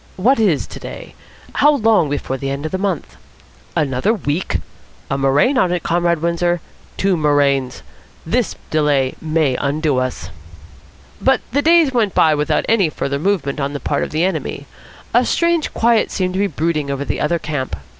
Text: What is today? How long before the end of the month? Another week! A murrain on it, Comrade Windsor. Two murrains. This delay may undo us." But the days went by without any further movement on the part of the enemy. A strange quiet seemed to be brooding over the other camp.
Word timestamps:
What 0.17 0.39
is 0.39 0.65
today? 0.65 1.13
How 1.53 1.75
long 1.75 2.09
before 2.09 2.35
the 2.35 2.49
end 2.49 2.65
of 2.65 2.71
the 2.71 2.79
month? 2.79 3.17
Another 3.75 4.15
week! 4.15 4.57
A 5.11 5.15
murrain 5.15 5.59
on 5.59 5.71
it, 5.71 5.83
Comrade 5.83 6.23
Windsor. 6.23 6.59
Two 6.97 7.15
murrains. 7.15 7.83
This 8.25 8.55
delay 8.71 9.13
may 9.21 9.55
undo 9.61 9.99
us." 9.99 10.31
But 11.21 11.41
the 11.51 11.61
days 11.61 11.93
went 11.93 12.15
by 12.15 12.33
without 12.33 12.65
any 12.67 12.89
further 12.89 13.19
movement 13.19 13.59
on 13.59 13.73
the 13.73 13.79
part 13.79 14.01
of 14.03 14.09
the 14.09 14.23
enemy. 14.23 14.65
A 15.13 15.23
strange 15.23 15.71
quiet 15.71 16.09
seemed 16.09 16.33
to 16.33 16.39
be 16.39 16.47
brooding 16.47 16.89
over 16.89 17.05
the 17.05 17.21
other 17.21 17.37
camp. 17.37 17.75